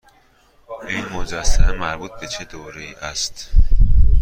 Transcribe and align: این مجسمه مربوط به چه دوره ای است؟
این 0.89 1.05
مجسمه 1.05 1.71
مربوط 1.71 2.11
به 2.21 2.27
چه 2.27 2.43
دوره 2.45 2.81
ای 2.81 2.95
است؟ 2.95 3.51